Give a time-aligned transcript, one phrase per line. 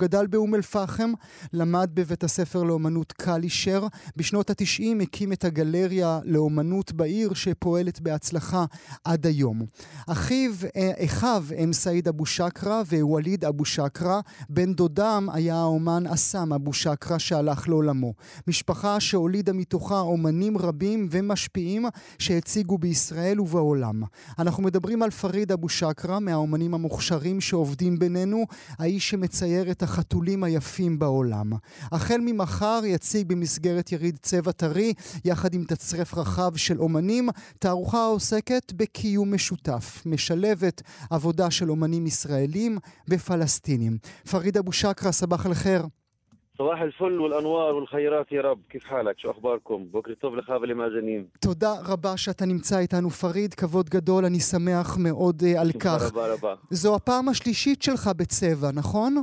[0.00, 1.12] גדל באום אל-פחם,
[1.52, 3.86] למד בבית הספר לאומנות קלישר.
[4.16, 8.64] בשנות ה-90 הקים את הגלריה לאומנות בעיר, שפועלת בהצלחה
[9.04, 9.62] עד היום.
[10.06, 14.20] אחיו, אה, אחיו הם סעיד אבו שקרה ווליד אבו שקרה.
[14.48, 18.14] בן דודם היה האומן אסם אבו שקרה שהלך לעולמו.
[18.46, 21.84] משפחה שהולידה מתוכה אומנים רבים ומשפיעים
[22.18, 24.02] שהציגו בישראל ובעולם.
[24.38, 28.44] אנחנו מדברים על פריד אבו שקרה, מהאומנים המוכשרים שעובדים בינינו,
[28.78, 31.46] האיש שמצייר את החתולים היפים בעולם.
[31.92, 34.92] החל ממחר יציג במסגרת יריד צבע טרי,
[35.24, 42.78] יחד עם תצרף רחב של אומנים, תערוכה העוסקת בקיום משותף, משלבת עבודה של אומנים ישראלים
[43.10, 43.98] ופלסטינים.
[44.30, 45.82] פריד אבו שקרא, סבח אל חיר.
[45.82, 45.90] סבח אל
[46.66, 49.84] صباح الفل والانوار والخيرات يا רב, כיף חלק, شو اخباركم?
[49.90, 51.24] בוקר טוב לך ולמאזינים.
[51.40, 56.02] תודה רבה שאתה נמצא איתנו פריד, כבוד גדול, אני שמח מאוד אה, על כך.
[56.02, 56.54] תודה רבה רבה.
[56.70, 59.22] זו הפעם השלישית שלך בצבע, נכון?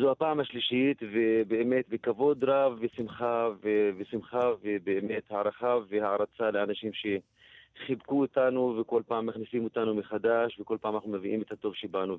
[0.00, 8.76] זו הפעם השלישית, ובאמת בכבוד רב ושמחה, ו- ושמחה ובאמת הערכה והערצה לאנשים שחיבקו אותנו
[8.80, 12.18] וכל פעם מכניסים אותנו מחדש, וכל פעם אנחנו מביאים את הטוב שבנו,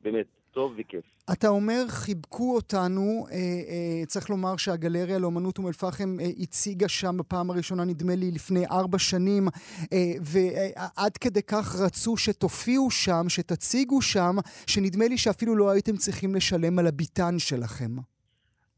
[0.00, 1.04] ובאמת, טוב וכיף.
[1.32, 7.16] אתה אומר, חיבקו אותנו, אה, אה, צריך לומר שהגלריה לאומנות אום אל-פחם אה, הציגה שם
[7.18, 9.48] בפעם הראשונה, נדמה לי, לפני ארבע שנים,
[9.92, 14.34] אה, ועד כדי כך רצו שתופיעו שם, שתציגו שם,
[14.66, 17.90] שנדמה לי שאפילו לא הייתם צריכים לשלם על הביטן שלכם.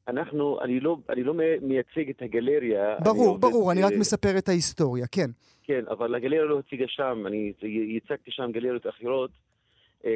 [0.09, 2.97] אנחנו, אני לא, אני לא מייצג את הגלריה.
[3.05, 5.31] ברור, אני עובד, ברור, אני רק אה, מספר את ההיסטוריה, כן.
[5.63, 9.31] כן, אבל הגלריה לא הציגה שם, אני ייצגתי שם גלריות אחרות,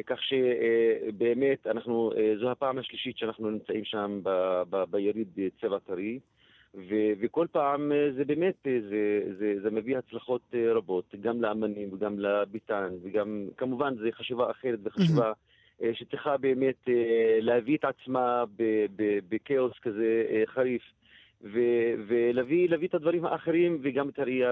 [0.05, 5.27] כך שבאמת אנחנו, אה, זו הפעם השלישית שאנחנו נמצאים שם ב- ב- ביריד
[5.61, 6.19] צבע טרי,
[6.75, 11.41] ו- וכל פעם אה, זה באמת, אה, זה, זה, זה מביא הצלחות אה, רבות, גם
[11.41, 15.31] לאמנים וגם לביטן, וגם, כמובן, זו חשיבה אחרת וחשיבה
[15.83, 18.43] אה, שצריכה באמת אה, להביא את עצמה
[19.29, 20.83] בכאוס כזה אה, חריף.
[21.43, 24.51] ו- ולהביא להביא את הדברים האחרים וגם את הראייה,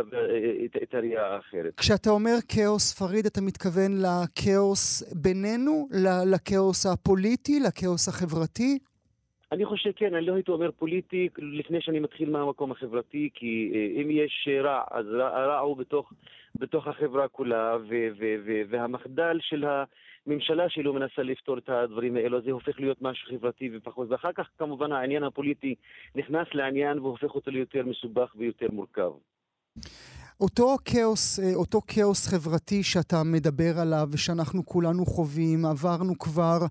[0.66, 1.74] את, את הראייה האחרת.
[1.78, 5.88] כשאתה אומר כאוס, פריד, אתה מתכוון לכאוס בינינו?
[6.34, 7.60] לכאוס הפוליטי?
[7.60, 8.80] לכאוס החברתי?
[9.52, 14.02] אני חושב, כן, אני לא הייתי אומר פוליטי לפני שאני מתחיל מהמקום החברתי, כי אה,
[14.02, 16.14] אם יש רע, אז רע, הרע הוא בתוך,
[16.56, 19.66] בתוך החברה כולה, ו, ו, ו, והמחדל של
[20.28, 24.50] הממשלה שלו מנסה לפתור את הדברים האלו, זה הופך להיות משהו חברתי ופחות, ואחר כך
[24.58, 25.76] כמובן העניין הפוליטי
[26.16, 29.12] נכנס לעניין והופך אותו ליותר מסובך ויותר מורכב.
[30.42, 36.66] אותו כאוס, אה, אותו כאוס חברתי שאתה מדבר עליו ושאנחנו כולנו חווים, עברנו כבר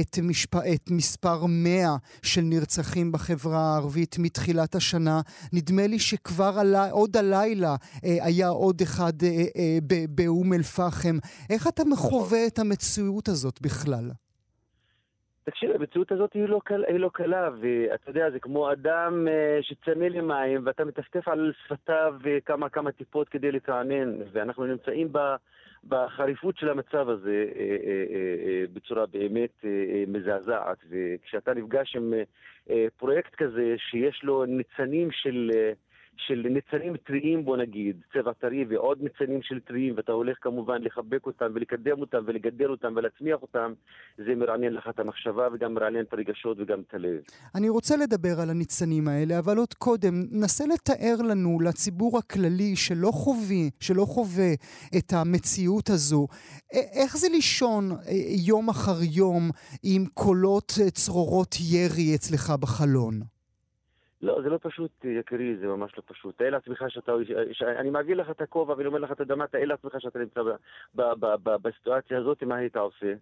[0.00, 0.56] את, משפ...
[0.56, 5.20] את מספר 100 של נרצחים בחברה הערבית מתחילת השנה.
[5.52, 9.78] נדמה לי שכבר עלה, עוד הלילה אה, היה עוד אחד אה,
[10.10, 11.18] באום אל-פחם.
[11.50, 14.10] איך אתה מחווה את המציאות הזאת בכלל?
[15.50, 19.58] תקשיב, המציאות הזאת היא לא, קל, היא לא קלה, ואתה יודע, זה כמו אדם אה,
[19.62, 25.18] שצמא למים, ואתה מטפטף על שפתיו אה, כמה כמה טיפות כדי להתרענן, ואנחנו נמצאים ב,
[25.88, 29.64] בחריפות של המצב הזה אה, בצורה באמת
[30.06, 32.14] מזעזעת, וכשאתה נפגש עם
[32.96, 35.50] פרויקט כזה שיש לו ניצנים של...
[36.26, 41.26] של ניצנים טריים בוא נגיד, צבע טרי ועוד ניצנים של טריים ואתה הולך כמובן לחבק
[41.26, 43.72] אותם ולקדם אותם ולגדל אותם ולהצמיח אותם
[44.16, 47.20] זה מרענן לך את המחשבה וגם מרענן את הרגשות וגם את הלב.
[47.54, 53.10] אני רוצה לדבר על הניצנים האלה, אבל עוד קודם, נסה לתאר לנו, לציבור הכללי שלא
[53.12, 54.52] חווה, שלא חווה
[54.98, 56.26] את המציאות הזו,
[56.72, 57.90] איך זה לישון
[58.46, 59.50] יום אחר יום
[59.82, 63.39] עם קולות אה, צרורות ירי אצלך בחלון?
[64.22, 66.38] לא, זה לא פשוט, יקירי, זה ממש לא פשוט.
[66.38, 67.12] תאר לעצמך שאתה...
[67.52, 70.18] ש- אני מעביר לך את הכובע ואני אומר לך, אתה יודע מה, תאר לעצמך שאתה
[70.18, 70.56] נמצא ב-
[70.94, 73.12] ב- ב- ב- בסיטואציה הזאת, מה היית עושה?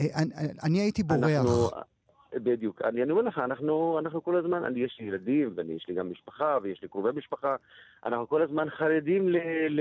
[0.00, 0.30] אה, אני,
[0.64, 1.20] אני הייתי בורח.
[1.24, 1.68] אנחנו,
[2.34, 2.82] בדיוק.
[2.82, 6.10] אני, אני אומר לך, אנחנו, אנחנו כל הזמן, אני, יש לי ילדים, ויש לי גם
[6.10, 7.56] משפחה, ויש לי קרובי משפחה,
[8.06, 9.36] אנחנו כל הזמן חרדים ל,
[9.68, 9.80] ל,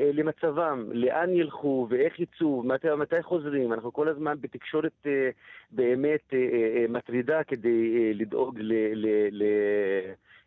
[0.00, 5.30] אה, למצבם, לאן ילכו ואיך יצאו, מתי, מתי חוזרים, אנחנו כל הזמן בתקשורת אה,
[5.70, 9.44] באמת אה, מטרידה כדי לדאוג ל, ל, ל,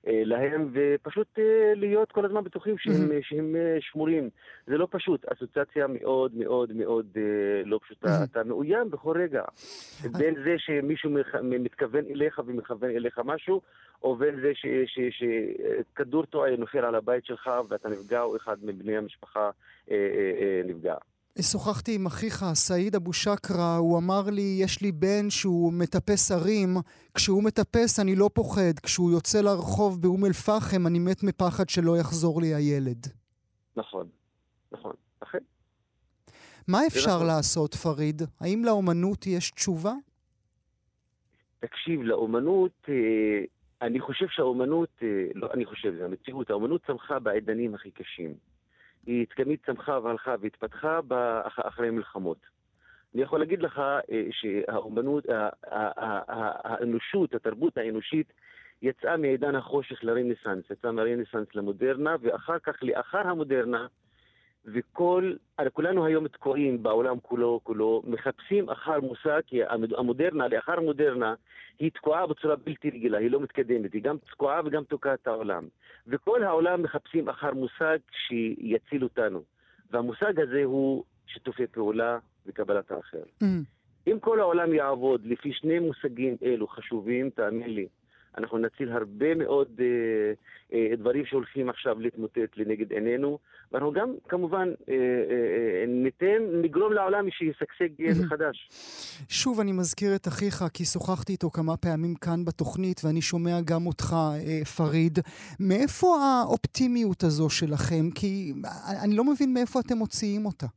[0.07, 1.43] להם, ופשוט אה,
[1.75, 3.13] להיות כל הזמן בטוחים שהם, Mhm.
[3.21, 4.29] שהם אה, שמורים.
[4.67, 7.21] זה לא פשוט, אסוציאציה מאוד מאוד מאוד אה,
[7.65, 8.07] לא פשוטה.
[8.23, 9.43] אתה מאוים בכל רגע.
[10.17, 11.11] בין זה שמישהו
[11.43, 13.61] מתכוון אליך ומכוון אליך משהו,
[14.03, 14.51] או בין זה
[15.09, 19.49] שכדור טועה נופל על הבית שלך ואתה נפגע, או אחד מבני המשפחה
[19.91, 20.95] אה, אה, אה, נפגע.
[21.41, 26.77] שוחחתי עם אחיך, סעיד אבו שקרה, הוא אמר לי, יש לי בן שהוא מטפס הרים,
[27.13, 32.41] כשהוא מטפס אני לא פוחד, כשהוא יוצא לרחוב באום אל-פחם אני מת מפחד שלא יחזור
[32.41, 33.07] לי הילד.
[33.75, 34.07] נכון,
[34.71, 35.37] נכון, אכן.
[36.67, 37.27] מה אפשר נכון.
[37.27, 38.21] לעשות, פריד?
[38.39, 39.93] האם לאומנות יש תשובה?
[41.59, 42.89] תקשיב, לאומנות,
[43.81, 45.01] אני חושב שהאומנות,
[45.35, 48.33] לא אני חושב, זה המציאות, האומנות צמחה בעידנים הכי קשים.
[49.05, 50.99] היא תמיד צמחה והלכה והתפתחה
[51.55, 52.37] אחרי מלחמות.
[53.13, 53.81] אני יכול להגיד לך
[54.31, 55.25] שהאומנות,
[56.63, 58.33] האנושות, התרבות האנושית,
[58.81, 63.87] יצאה מעידן החושך לרנסאנס, יצאה מהרנסאנס למודרנה, ואחר כך, לאחר המודרנה,
[64.65, 65.33] וכל,
[65.73, 69.59] כולנו היום תקועים בעולם כולו, כולו, מחפשים אחר מושג, כי
[69.97, 71.33] המודרנה, לאחר המודרנה,
[71.79, 75.67] היא תקועה בצורה בלתי רגילה, היא לא מתקדמת, היא גם תקועה וגם תוקעת את העולם.
[76.07, 77.97] וכל העולם מחפשים אחר מושג
[78.27, 79.43] שיציל אותנו.
[79.91, 83.23] והמושג הזה הוא שיתופי פעולה וקבלת האחר.
[83.43, 83.45] Mm.
[84.07, 87.87] אם כל העולם יעבוד לפי שני מושגים אלו חשובים, תאמין לי,
[88.39, 90.33] אנחנו נציל הרבה מאוד אה,
[90.73, 93.39] אה, דברים שהולכים עכשיו להתמוטט לנגד עינינו,
[93.71, 94.99] ואנחנו גם כמובן אה, אה,
[95.81, 97.89] אה ניתן, נגרום לעולם שישגשג
[98.25, 98.69] מחדש.
[99.29, 103.87] שוב, אני מזכיר את אחיך, כי שוחחתי איתו כמה פעמים כאן בתוכנית, ואני שומע גם
[103.87, 105.19] אותך, אה, פריד.
[105.59, 108.09] מאיפה האופטימיות הזו שלכם?
[108.15, 108.53] כי
[109.03, 110.67] אני לא מבין מאיפה אתם מוציאים אותה.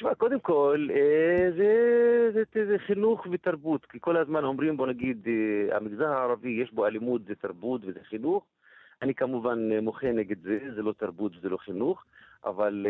[0.00, 4.86] תשמע, קודם כל, אה, זה, זה, זה, זה חינוך ותרבות, כי כל הזמן אומרים, בוא
[4.86, 8.44] נגיד, אה, המגזר הערבי יש בו אלימות, זה תרבות וזה חינוך.
[9.02, 12.04] אני כמובן אה, מוחה נגד זה, זה לא תרבות וזה לא חינוך,
[12.44, 12.86] אבל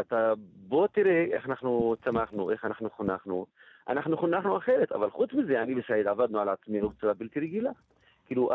[0.00, 0.32] אתה,
[0.68, 3.46] בוא תראה איך אנחנו צמחנו, איך אנחנו חונכנו.
[3.88, 7.70] אנחנו חונכנו אחרת, אבל חוץ מזה, אני וסעיד עבדנו על עצמנו בצורה בלתי רגילה.
[8.26, 8.50] כאילו,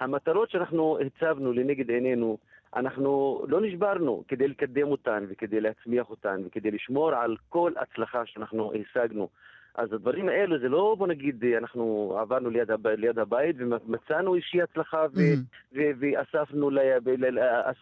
[0.00, 2.38] המטרות שאנחנו הצבנו לנגד עינינו,
[2.76, 8.72] אנחנו לא נשברנו כדי לקדם אותן וכדי להצמיח אותן וכדי לשמור על כל הצלחה שאנחנו
[8.74, 9.28] השגנו.
[9.74, 14.62] אז הדברים האלו זה לא, בוא נגיד, אנחנו עברנו ליד, הב, ליד הבית ומצאנו איזושהי
[14.62, 15.76] הצלחה ו, mm-hmm.
[15.76, 16.78] ו, ואספנו, ל,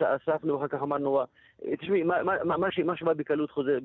[0.00, 1.20] אספנו ואחר כך אמרנו,
[1.78, 3.78] תשמעי, מה, מה, מה, מה שבא בקלות חוזר,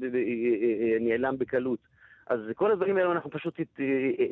[1.00, 1.80] נעלם בקלות.
[2.28, 3.60] אז כל הדברים האלו אנחנו פשוט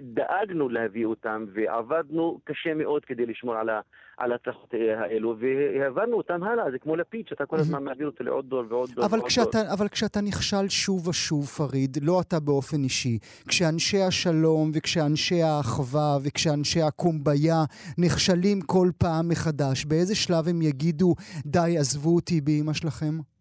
[0.02, 3.80] דאגנו להביא אותם ועבדנו קשה מאוד כדי לשמור על, ה,
[4.18, 8.46] על ההצלחות האלו והעברנו אותם הלאה, זה כמו לפיד שאתה כל הזמן מעביר אותו לעוד
[8.50, 9.06] דור ועוד דור.
[9.06, 9.74] אבל, ועוד כשאתה, דור.
[9.74, 13.18] אבל כשאתה נכשל שוב ושוב, פריד, לא אתה באופן אישי,
[13.48, 17.64] כשאנשי השלום וכשאנשי האחווה וכשאנשי הקומביה
[17.98, 21.16] נכשלים כל פעם מחדש, באיזה שלב הם יגידו,
[21.46, 23.32] די, עזבו אותי באימא שלכם?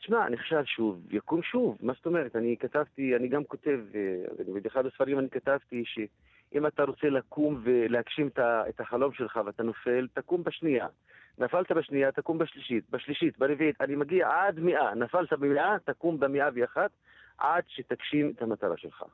[0.00, 1.78] תשמע, נכשל שוב, יקום שוב.
[1.80, 2.36] מה זאת אומרת?
[2.36, 8.28] אני כתבתי, אני גם כותב, אה, באחד הספרים אני כתבתי שאם אתה רוצה לקום ולהגשים
[8.38, 10.86] את החלום שלך ואתה נופל, תקום בשנייה.
[11.38, 14.94] נפלת בשנייה, תקום בשלישית, בשלישית, ברביעית, אני מגיע עד מאה.
[14.94, 16.90] נפלת במאה, תקום במאה ואחת,
[17.38, 19.04] עד שתגשים את המטרה שלך.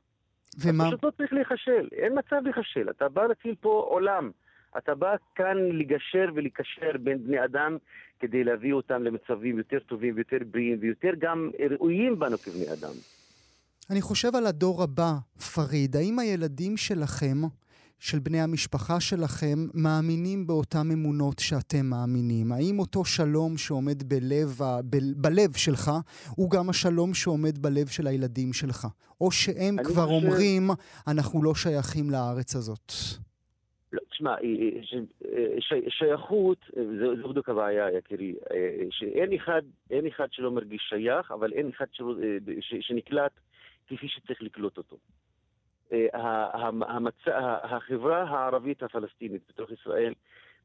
[0.62, 0.88] ומה?
[0.88, 2.90] אתה פשוט לא צריך להיכשל, אין מצב להיכשל.
[2.90, 4.30] אתה בא להציל פה עולם.
[4.78, 7.76] אתה בא כאן לגשר ולקשר בין בני אדם
[8.20, 12.92] כדי להביא אותם למצבים יותר טובים ויותר בריאים ויותר גם ראויים בנו כבני אדם.
[13.90, 15.12] אני חושב על הדור הבא,
[15.54, 15.96] פריד.
[15.96, 17.42] האם הילדים שלכם,
[17.98, 22.52] של בני המשפחה שלכם, מאמינים באותן אמונות שאתם מאמינים?
[22.52, 24.80] האם אותו שלום שעומד בלב, ה...
[24.90, 24.96] ב...
[25.16, 25.90] בלב שלך,
[26.30, 28.86] הוא גם השלום שעומד בלב של הילדים שלך?
[29.20, 30.26] או שהם כבר חושב...
[30.26, 30.70] אומרים,
[31.06, 32.92] אנחנו לא שייכים לארץ הזאת?
[34.16, 34.34] תשמע,
[35.88, 36.70] שייכות,
[37.22, 38.34] זו בדיוק הבעיה, יקירי,
[38.90, 41.86] שאין אחד, אין אחד שלא מרגיש שייך, אבל אין אחד
[42.80, 43.32] שנקלט
[43.86, 44.96] כפי שצריך לקלוט אותו.
[46.82, 47.14] המצ...
[47.62, 50.14] החברה הערבית הפלסטינית בתוך ישראל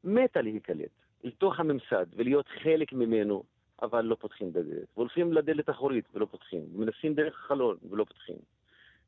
[0.04, 0.90] מתה להיקלט
[1.24, 3.42] לתוך הממסד ולהיות חלק ממנו,
[3.82, 4.88] אבל לא פותחים את הדלת.
[4.96, 8.36] והולכים לדלת אחורית ולא פותחים, ומנסים דרך החלון ולא פותחים.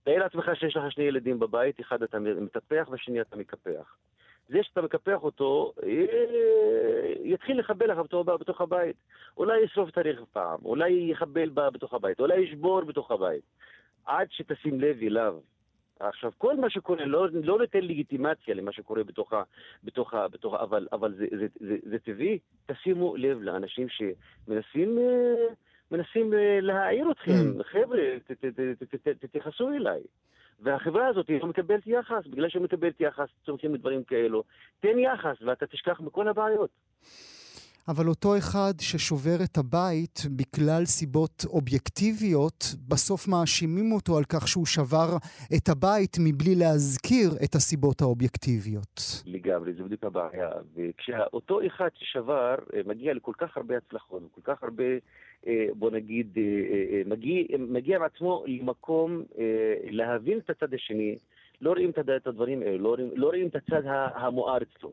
[0.02, 3.96] תאר לעצמך שיש לך שני ילדים בבית, אחד אתה מטפח והשני אתה מקפח.
[4.48, 7.98] זה שאתה מקפח אותו, אה, יתחיל לחבל לך
[8.40, 8.96] בתוך, הבית.
[9.36, 13.42] אולי ישרוף את הרכב פעם, אולי יחבל בתוך הבית, אולי ישבור בתוך הבית.
[14.06, 15.38] עד שתשים לב אליו.
[16.00, 19.42] עכשיו, כל מה שקורה, לא, לא ניתן לגיטימציה למה שקורה בתוך ה...
[19.84, 20.28] בתוך ה...
[20.28, 22.38] בתוך ה אבל, אבל זה, זה, זה, זה טבעי.
[22.66, 25.54] תשימו לב לאנשים שמנסים אה,
[25.90, 27.32] מנסים אה, להעיר אתכם.
[27.60, 27.64] Mm.
[27.64, 28.00] חבר'ה,
[29.20, 30.00] תתייחסו אליי.
[30.64, 34.42] והחברה הזאת לא מקבלת יחס, בגלל שהיא מקבלת יחס, צומחים מדברים כאלו.
[34.80, 36.70] תן יחס ואתה תשכח מכל הבעיות.
[37.88, 44.66] אבל אותו אחד ששובר את הבית בגלל סיבות אובייקטיביות, בסוף מאשימים אותו על כך שהוא
[44.66, 45.08] שבר
[45.56, 49.00] את הבית מבלי להזכיר את הסיבות האובייקטיביות.
[49.26, 50.50] לגמרי, זו בדיוק הבעיה.
[50.74, 54.84] וכשאותו אחד ששבר אה, מגיע לכל כך הרבה הצלחות, כל כך הרבה,
[55.46, 59.22] אה, בוא נגיד, אה, מגיע, מגיע מעצמו למקום
[59.90, 61.18] להבין את הצד השני,
[61.60, 63.82] לא רואים את הדברים האלה, לא רואים, לא רואים את הצד
[64.14, 64.92] המואר אצלו.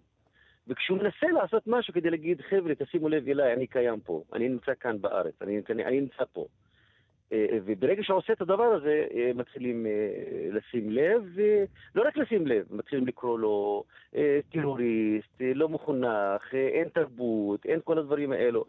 [0.67, 4.71] וכשהוא מנסה לעשות משהו כדי להגיד, חבר'ה, תשימו לב אליי, אני קיים פה, אני נמצא
[4.79, 6.45] כאן בארץ, אני, אני, אני נמצא פה.
[7.35, 9.85] וברגע שהוא עושה את הדבר הזה, מתחילים
[10.51, 13.83] לשים לב, ולא רק לשים לב, מתחילים לקרוא לו
[14.51, 18.65] טרוריסט, לא מחונך, אין תרבות, אין כל הדברים האלו.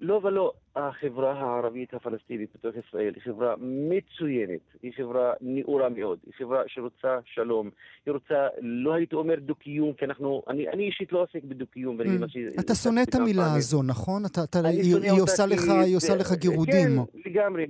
[0.00, 6.32] לא ולא, החברה הערבית הפלסטינית בתוך ישראל היא חברה מצוינת, היא חברה נאורה מאוד, היא
[6.38, 7.70] חברה שרוצה שלום,
[8.06, 12.00] היא רוצה, לא הייתי אומר דו-קיום, כי אנחנו, אני, אני אישית לא עוסק בדו-קיום.
[12.00, 12.60] Mm.
[12.60, 14.22] אתה שונא את המילה הזו, נכון?
[14.26, 17.04] אתה, אתה, היא, היא, עושה לך, היא עושה לך גירודים.
[17.12, 17.66] כן, לגמרי.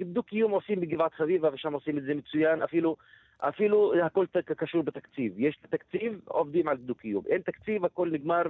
[0.00, 2.96] דו-קיום עושים בגבעת חביבה, ושם עושים את זה מצוין, אפילו
[3.48, 5.32] אפילו הכל קשור בתקציב.
[5.36, 7.24] יש תקציב, עובדים על דו-קיום.
[7.26, 8.42] אין תקציב, הכל נגמר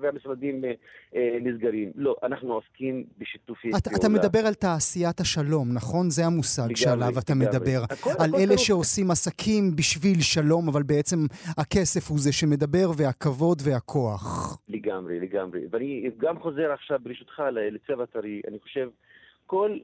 [0.00, 0.72] והמשרדים אה,
[1.14, 1.92] אה, נסגרים.
[1.94, 3.96] לא, אנחנו עוסקים בשיתופי פעולה.
[3.96, 6.10] אתה מדבר על תעשיית השלום, נכון?
[6.10, 7.34] זה המושג שעליו אתה.
[7.34, 7.80] מדבר.
[8.18, 8.58] על אלה.
[8.58, 11.16] שעושים עסקים בשביל שלום, אבל בעצם
[11.58, 14.58] הכסף הוא זה שמדבר, והכבוד והכוח.
[14.68, 15.60] לגמרי, לגמרי.
[15.70, 18.40] ואני גם חוזר עכשיו, ברשותך, לצבע טרי.
[18.48, 18.88] אני חושב,
[19.46, 19.78] כל.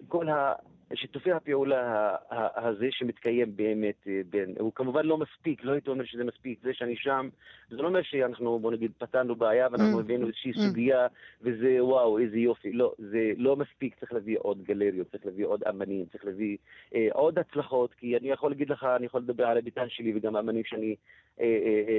[0.95, 2.15] שיתופי הפעולה
[2.57, 6.71] הזה שמתקיים באמת אה, בין, הוא כמובן לא מספיק, לא הייתי אומר שזה מספיק, זה
[6.75, 7.29] שאני שם,
[7.71, 10.01] זה לא אומר שאנחנו, בוא נגיד, פתרנו בעיה ואנחנו mm.
[10.01, 10.59] הבאנו איזושהי mm.
[10.61, 11.07] סוגיה
[11.43, 15.63] וזה וואו, איזה יופי, לא, זה לא מספיק, צריך להביא עוד גלריות, צריך להביא עוד
[15.69, 16.57] אמנים, צריך להביא
[16.95, 20.37] אה, עוד הצלחות, כי אני יכול להגיד לך, אני יכול לדבר על הביטן שלי וגם
[20.37, 20.97] האמנים שאני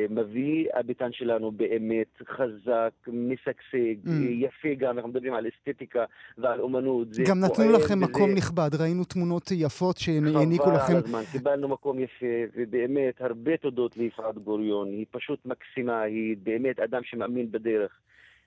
[0.09, 4.11] מביא, הביטן שלנו באמת חזק, משגשג, mm.
[4.29, 6.05] יפה גם, אנחנו מדברים על אסתטיקה
[6.37, 7.07] ועל אומנות.
[7.29, 7.95] גם נתנו לכם וזה...
[7.95, 10.85] מקום נכבד, ראינו תמונות יפות שהעניקו לכם.
[10.85, 12.25] חבל על הזמן, קיבלנו מקום יפה,
[12.55, 17.91] ובאמת הרבה תודות ליפעת גוריון, היא פשוט מקסימה, היא באמת אדם שמאמין בדרך.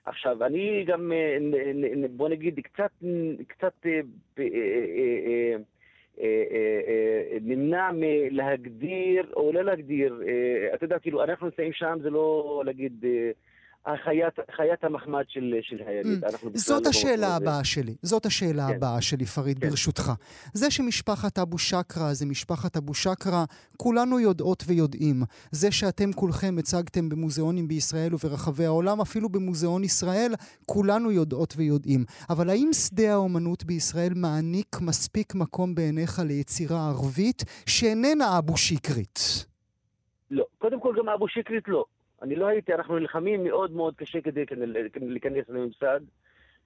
[0.04, 1.12] עכשיו, אני גם,
[2.11, 2.90] בוא נגיד, קצת,
[3.49, 4.00] קצת אה,
[4.38, 4.44] אה,
[5.26, 5.56] אה,
[7.40, 10.22] נמנע מלהגדיר, או לא להגדיר,
[10.74, 13.04] אתה יודע, כאילו, אנחנו נמצאים שם, זה לא להגיד...
[13.87, 16.25] החיית, חיית המחמד של, של היליד.
[16.25, 16.28] Mm.
[16.54, 17.94] זאת לא השאלה הבאה שלי.
[18.02, 18.75] זאת השאלה כן.
[18.76, 19.68] הבאה שלי, פריד, כן.
[19.68, 20.12] ברשותך.
[20.54, 23.44] זה שמשפחת אבו שקרה זה משפחת אבו שקרה,
[23.76, 25.22] כולנו יודעות ויודעים.
[25.50, 30.32] זה שאתם כולכם הצגתם במוזיאונים בישראל וברחבי העולם, אפילו במוזיאון ישראל,
[30.66, 32.04] כולנו יודעות ויודעים.
[32.30, 39.46] אבל האם שדה האומנות בישראל מעניק מספיק מקום בעיניך ליצירה ערבית שאיננה אבו שקרית?
[40.30, 40.44] לא.
[40.58, 41.84] קודם כל, גם אבו שקרית לא.
[42.22, 44.44] אני לא הייתי, אנחנו נלחמים מאוד מאוד קשה כדי
[45.00, 46.00] להיכנס לממסד.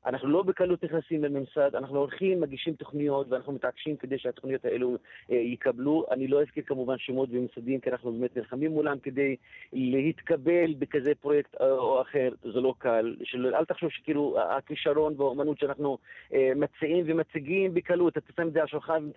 [0.06, 4.96] אנחנו לא בקלות נכנסים לממסד, אנחנו הולכים, מגישים תוכניות ואנחנו מתעקשים כדי שהתוכניות האלו
[5.30, 6.06] אה, יקבלו.
[6.10, 9.36] אני לא אזכיר כמובן שמות וממסדים, כי אנחנו באמת נלחמים מולם כדי
[9.72, 12.28] להתקבל בכזה פרויקט אה, או אחר.
[12.42, 13.16] זה לא קל.
[13.24, 15.98] של, אל תחשוב שכאילו הכישרון והאומנות שאנחנו
[16.34, 19.10] אה, מציעים ומציגים בקלות, אתה שם את זה על השולחן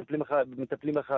[0.57, 1.15] ומטפלים לך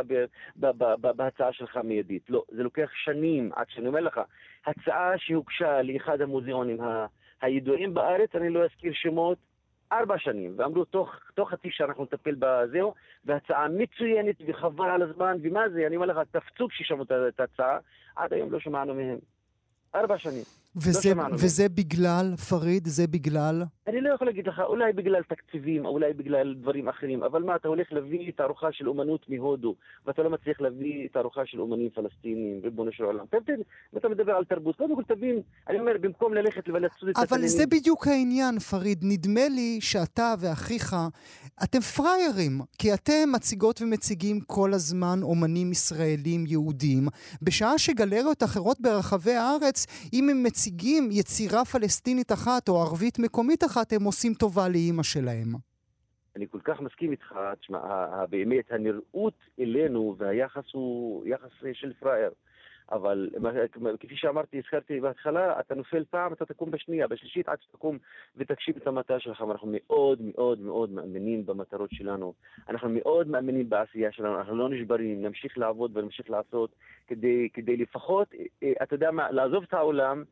[1.15, 2.29] בהצעה שלך מיידית.
[2.29, 4.21] לא, זה לוקח שנים עד שאני אומר לך,
[4.65, 6.77] הצעה שהוגשה לאחד המוזיאונים
[7.41, 9.37] הידועים בארץ, אני לא אזכיר שמות,
[9.91, 12.93] ארבע שנים, ואמרו תוך, תוך חצי שנה אנחנו נטפל בזהו,
[13.25, 17.77] והצעה מצוינת וחבל על הזמן, ומה זה, אני אומר לך, תפצו כששמעו את ההצעה,
[18.15, 19.17] עד היום לא שמענו מהם.
[19.95, 20.58] ארבע שנים.
[20.75, 23.63] וזה, לא וזה בגלל, פריד, זה בגלל?
[23.87, 27.67] אני לא יכול להגיד לך, אולי בגלל תקציבים, אולי בגלל דברים אחרים, אבל מה, אתה
[27.67, 32.91] הולך להביא תערוכה של אומנות מהודו, ואתה לא מצליח להביא תערוכה של אומנים פלסטינים, ריבונו
[32.91, 33.25] של עולם.
[33.97, 37.41] אתה מדבר על תרבות, קודם כל תבין, אני אומר, במקום ללכת ולצוד את התנאים...
[37.41, 38.99] אבל זה בדיוק העניין, פריד.
[39.03, 40.95] נדמה לי שאתה ואחיך,
[41.63, 47.07] אתם פראיירים, כי אתם מציגות ומציגים כל הזמן אומנים ישראלים יהודים,
[47.41, 53.93] בשעה שגלריות אחרות ברחבי הארץ, אם הם מציגים יצירה פלסטינית אחת או ערבית מקומית אחת,
[53.93, 55.47] הם עושים טובה לאימא שלהם.
[56.35, 57.79] אני כל כך מסכים איתך, תשמע,
[58.29, 62.31] באמת, הנראות אלינו והיחס הוא יחס של פראייר.
[62.91, 63.29] אבל
[63.99, 67.97] כפי שאמרתי, הזכרתי בהתחלה, אתה נופל פעם, אתה תקום בשנייה, בשלישית עד שתקום
[68.37, 72.33] ותקשיב את המטרה שלך, ואנחנו מאוד מאוד מאוד מאמינים במטרות שלנו.
[72.69, 76.75] אנחנו מאוד מאמינים בעשייה שלנו, אנחנו לא נשברים, נמשיך לעבוד ונמשיך לעשות
[77.07, 80.23] כדי, כדי לפחות, אה, אתה יודע מה, לעזוב את העולם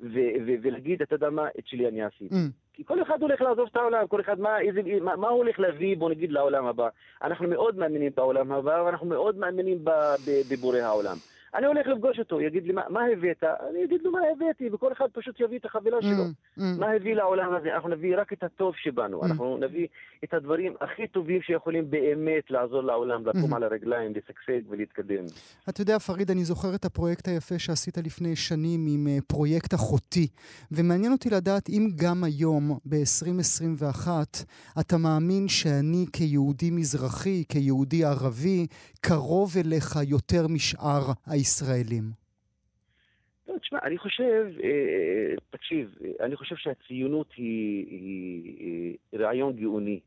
[0.00, 2.34] ולהגיד, אתה יודע מה, את שלי אני עשיתי.
[2.34, 2.38] Mm.
[2.72, 5.60] כי כל אחד הולך לעזוב את העולם, כל אחד, מה, איזה, מה, מה הוא הולך
[5.60, 6.88] להביא, בוא נגיד, לעולם הבא.
[7.22, 9.84] אנחנו מאוד מאמינים בעולם הבא, ואנחנו מאוד מאמינים
[10.48, 11.16] בבורא העולם.
[11.54, 13.44] אני הולך לפגוש אותו, יגיד לי, מה, מה הבאת?
[13.70, 16.24] אני אגיד לו מה הבאתי, וכל אחד פשוט יביא את החבילה שלו.
[16.24, 16.62] Mm, mm.
[16.78, 17.74] מה הביא לעולם הזה?
[17.74, 19.26] אנחנו נביא רק את הטוב שבנו, mm.
[19.26, 19.86] אנחנו נביא
[20.24, 23.56] את הדברים הכי טובים שיכולים באמת לעזור לעולם, לקום mm.
[23.56, 25.24] על הרגליים, לשגשג ולהתקדם.
[25.68, 30.26] אתה יודע, פריד, אני זוכר את הפרויקט היפה שעשית לפני שנים עם uh, פרויקט אחותי,
[30.72, 34.08] ומעניין אותי לדעת אם גם היום, ב-2021,
[34.80, 38.66] אתה מאמין שאני כיהודי מזרחי, כיהודי ערבי,
[39.00, 41.43] קרוב אליך יותר משאר הישראלים?
[43.48, 50.00] לא, תשמע, אני חושב, אה, תקשיב, אני חושב שהציונות היא, היא, היא רעיון גאוני,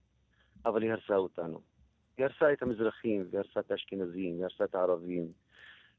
[0.65, 1.61] אבל היא הרסה אותנו.
[2.17, 5.27] היא הרסה את המזרחים, והרסה את האשכנזים, והרסה את הערבים.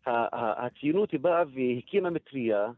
[0.07, 2.71] הציונות היא באה והקימה מטריה,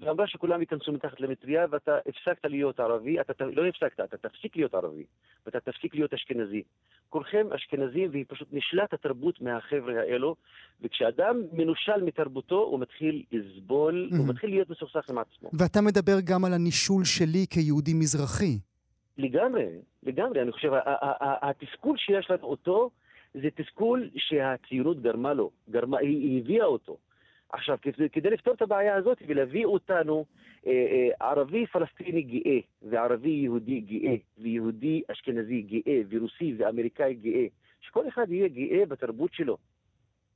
[0.00, 4.74] ואמרה שכולם ייכנסו מתחת למטריה, ואתה הפסקת להיות ערבי, אתה לא הפסקת, אתה תפסיק להיות
[4.74, 5.04] ערבי,
[5.46, 6.62] ואתה תפסיק להיות אשכנזי.
[7.08, 10.36] כולכם אשכנזים, והיא פשוט נשלט התרבות מהחבר'ה האלו,
[10.80, 15.50] וכשאדם מנושל מתרבותו, הוא מתחיל לסבול, הוא מתחיל להיות מסוכסך עם עצמו.
[15.52, 18.58] ואתה מדבר גם על הנישול שלי כיהודי מזרחי.
[19.18, 19.66] לגמרי,
[20.02, 20.42] לגמרי.
[20.42, 20.70] אני חושב,
[21.42, 22.90] התסכול שיש לנו אותו,
[23.34, 26.96] זה תסכול שהציונות גרמה לו, גרמה, היא הביאה אותו.
[27.52, 30.24] עכשיו, כדי, כדי לפתור את הבעיה הזאת ולהביא אותנו,
[30.66, 37.46] אה, אה, ערבי פלסטיני גאה, וערבי יהודי גאה, ויהודי אשכנזי גאה, ורוסי ואמריקאי גאה,
[37.80, 39.56] שכל אחד יהיה גאה בתרבות שלו.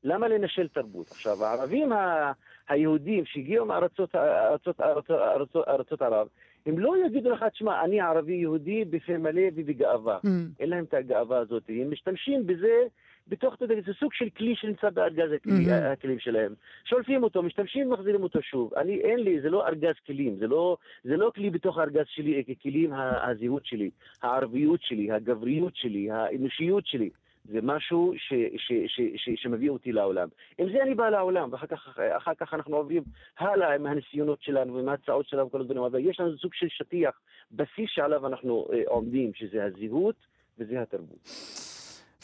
[0.05, 1.11] למה לנשל תרבות?
[1.11, 2.33] עכשיו, הערבים ה-
[2.69, 6.29] היהודים שהגיעו מארצות ארצות, ארצות, ארצות, ארצות ערב,
[6.67, 10.19] הם לא יגידו לך, תשמע, אני ערבי יהודי בפה מלא ובגאווה.
[10.27, 10.29] Mm.
[10.61, 11.63] אין להם את הגאווה הזאת.
[11.69, 12.87] הם משתמשים בזה
[13.29, 15.93] בתוך, אתה יודע, זה סוג של כלי שנמצא בארגז הכלים, mm-hmm.
[15.93, 16.55] הכלים שלהם.
[16.85, 18.75] שולפים אותו, משתמשים ומחזירים אותו שוב.
[18.75, 22.45] אני, אין לי, זה לא ארגז כלים, זה לא, זה לא כלי בתוך הארגז שלי,
[22.63, 23.91] כלים הזהות שלי,
[24.23, 27.11] הערביות שלי, הגבריות שלי, האנושיות שלי.
[27.45, 30.29] זה משהו ש, ש, ש, ש, שמביא אותי לעולם.
[30.59, 31.99] עם זה אני בא לעולם, ואחר כך,
[32.39, 33.03] כך אנחנו עוברים
[33.39, 36.01] הלאה עם הניסיונות שלנו ועם ההצעות שלנו וכל הדברים האלה.
[36.01, 37.21] יש לנו סוג של שטיח,
[37.53, 40.17] בסיס שעליו אנחנו אה, עומדים, שזה הזהות
[40.59, 41.29] וזה התרבות.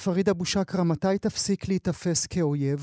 [0.05, 2.81] פריד אבו שקרה, מתי תפסיק להיתפס כאויב?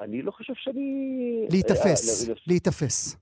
[0.00, 1.46] אני לא חושב שאני...
[1.50, 3.16] להיתפס, אה, לא, להיתפס.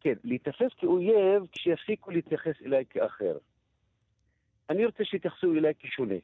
[0.00, 3.36] כן, להיתפס כאויב כשיפסיקו להתייחס אליי כאחר.
[4.70, 6.14] אני רוצה שיתייחסו אליי כשונה.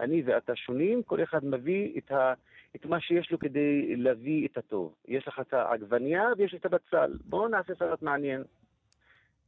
[0.00, 2.34] אני ואתה שונים, כל אחד מביא את, ה,
[2.76, 4.94] את מה שיש לו כדי להביא את הטוב.
[5.08, 7.18] יש לך את העגבנייה ויש את הבצל.
[7.24, 8.42] בואו נעשה סרט מעניין.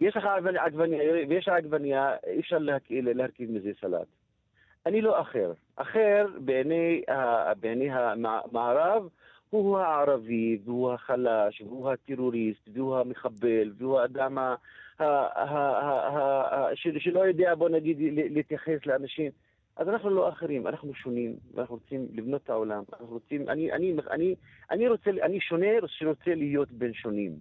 [0.00, 0.24] יש לך
[0.58, 2.58] עגבנייה ויש העגבנייה, אי אפשר
[2.90, 4.06] להרכיב מזה סלט.
[4.88, 5.52] אני לא אחר.
[5.76, 7.02] אחר בעיני,
[7.60, 9.08] בעיני המערב
[9.50, 14.38] הוא הערבי, והוא החלש, והוא הטרוריסט, והוא המחבל, והוא האדם
[16.74, 17.96] שלא יודע, בוא נגיד,
[18.30, 19.30] להתייחס לאנשים.
[19.76, 22.82] אז אנחנו לא אחרים, אנחנו שונים, ואנחנו רוצים לבנות את העולם.
[22.92, 24.34] אנחנו רוצים, אני, אני, אני,
[24.70, 27.32] אני רוצה, אני שונה שרוצה להיות בין שונים.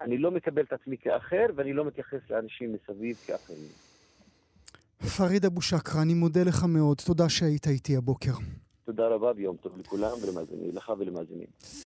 [0.00, 3.91] אני לא מקבל את עצמי כאחר, ואני לא מתייחס לאנשים מסביב כאחרים.
[5.06, 7.00] פריד אבו שקרה, אני מודה לך מאוד.
[7.04, 8.32] תודה שהיית איתי הבוקר.
[8.84, 11.46] תודה רבה ויום טוב לכולם ולמאזינים, לך ולמאזינים.